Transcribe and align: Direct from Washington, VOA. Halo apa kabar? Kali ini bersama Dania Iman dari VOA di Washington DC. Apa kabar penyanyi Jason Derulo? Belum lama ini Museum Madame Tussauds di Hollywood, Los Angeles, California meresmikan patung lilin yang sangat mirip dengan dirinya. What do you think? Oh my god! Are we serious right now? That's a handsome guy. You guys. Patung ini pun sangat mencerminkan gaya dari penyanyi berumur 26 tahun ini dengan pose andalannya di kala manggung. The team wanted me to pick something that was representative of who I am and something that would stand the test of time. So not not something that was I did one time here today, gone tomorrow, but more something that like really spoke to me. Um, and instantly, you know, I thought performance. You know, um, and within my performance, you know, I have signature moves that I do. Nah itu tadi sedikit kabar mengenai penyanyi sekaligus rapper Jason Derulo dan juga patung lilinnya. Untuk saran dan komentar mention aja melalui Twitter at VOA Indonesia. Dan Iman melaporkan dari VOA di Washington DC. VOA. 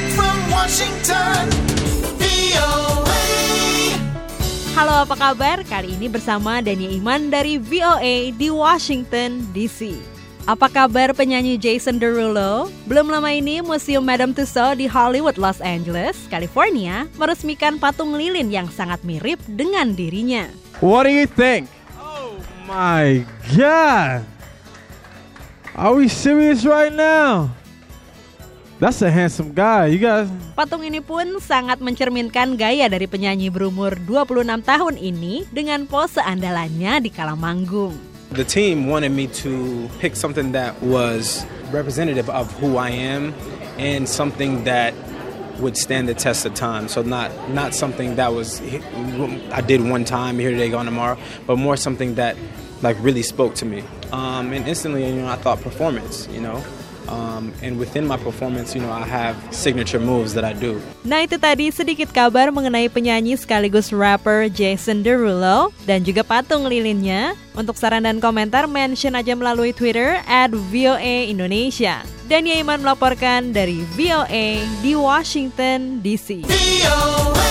Direct 0.00 0.16
from 0.16 0.38
Washington, 0.48 1.44
VOA. 2.16 3.20
Halo 4.72 5.04
apa 5.04 5.12
kabar? 5.12 5.60
Kali 5.68 5.92
ini 5.92 6.08
bersama 6.08 6.64
Dania 6.64 6.88
Iman 6.88 7.28
dari 7.28 7.60
VOA 7.60 8.32
di 8.32 8.48
Washington 8.48 9.44
DC. 9.52 9.92
Apa 10.48 10.72
kabar 10.72 11.12
penyanyi 11.12 11.60
Jason 11.60 12.00
Derulo? 12.00 12.72
Belum 12.88 13.12
lama 13.12 13.28
ini 13.28 13.60
Museum 13.60 14.00
Madame 14.00 14.32
Tussauds 14.32 14.80
di 14.80 14.88
Hollywood, 14.88 15.36
Los 15.36 15.60
Angeles, 15.60 16.16
California 16.32 17.04
meresmikan 17.20 17.76
patung 17.76 18.16
lilin 18.16 18.48
yang 18.48 18.72
sangat 18.72 19.04
mirip 19.04 19.36
dengan 19.52 19.92
dirinya. 19.92 20.48
What 20.80 21.04
do 21.04 21.12
you 21.12 21.28
think? 21.28 21.68
Oh 22.00 22.40
my 22.64 23.20
god! 23.52 24.24
Are 25.76 25.92
we 25.92 26.08
serious 26.08 26.64
right 26.64 26.96
now? 26.96 27.59
That's 28.80 29.04
a 29.04 29.12
handsome 29.12 29.52
guy. 29.52 29.92
You 29.92 30.00
guys. 30.00 30.32
Patung 30.56 30.80
ini 30.80 31.04
pun 31.04 31.36
sangat 31.36 31.84
mencerminkan 31.84 32.56
gaya 32.56 32.88
dari 32.88 33.04
penyanyi 33.04 33.52
berumur 33.52 33.92
26 34.08 34.48
tahun 34.64 34.96
ini 34.96 35.44
dengan 35.52 35.84
pose 35.84 36.16
andalannya 36.16 37.04
di 37.04 37.12
kala 37.12 37.36
manggung. 37.36 37.92
The 38.32 38.48
team 38.48 38.88
wanted 38.88 39.12
me 39.12 39.28
to 39.44 39.84
pick 40.00 40.16
something 40.16 40.56
that 40.56 40.80
was 40.80 41.44
representative 41.68 42.32
of 42.32 42.48
who 42.56 42.80
I 42.80 42.88
am 42.88 43.36
and 43.76 44.08
something 44.08 44.64
that 44.64 44.96
would 45.60 45.76
stand 45.76 46.08
the 46.08 46.16
test 46.16 46.48
of 46.48 46.56
time. 46.56 46.88
So 46.88 47.04
not 47.04 47.28
not 47.52 47.76
something 47.76 48.16
that 48.16 48.32
was 48.32 48.64
I 49.52 49.60
did 49.60 49.84
one 49.84 50.08
time 50.08 50.40
here 50.40 50.56
today, 50.56 50.72
gone 50.72 50.88
tomorrow, 50.88 51.20
but 51.44 51.60
more 51.60 51.76
something 51.76 52.16
that 52.16 52.32
like 52.80 52.96
really 53.04 53.20
spoke 53.28 53.60
to 53.60 53.68
me. 53.68 53.84
Um, 54.08 54.56
and 54.56 54.64
instantly, 54.64 55.04
you 55.04 55.20
know, 55.20 55.28
I 55.28 55.36
thought 55.36 55.60
performance. 55.60 56.24
You 56.32 56.40
know, 56.40 56.64
um, 57.10 57.52
and 57.60 57.76
within 57.76 58.06
my 58.06 58.16
performance, 58.16 58.72
you 58.72 58.80
know, 58.80 58.94
I 58.94 59.04
have 59.04 59.36
signature 59.50 59.98
moves 59.98 60.32
that 60.38 60.46
I 60.46 60.54
do. 60.54 60.78
Nah 61.02 61.26
itu 61.26 61.36
tadi 61.36 61.68
sedikit 61.74 62.14
kabar 62.14 62.48
mengenai 62.54 62.86
penyanyi 62.88 63.34
sekaligus 63.36 63.90
rapper 63.90 64.46
Jason 64.48 65.02
Derulo 65.02 65.74
dan 65.84 66.06
juga 66.06 66.22
patung 66.22 66.70
lilinnya. 66.70 67.34
Untuk 67.50 67.74
saran 67.74 68.06
dan 68.06 68.22
komentar 68.22 68.70
mention 68.70 69.18
aja 69.18 69.34
melalui 69.34 69.74
Twitter 69.74 70.22
at 70.24 70.54
VOA 70.70 71.26
Indonesia. 71.28 72.06
Dan 72.30 72.46
Iman 72.46 72.78
melaporkan 72.78 73.50
dari 73.50 73.82
VOA 73.98 74.62
di 74.80 74.94
Washington 74.94 75.98
DC. 75.98 76.46
VOA. 76.46 77.49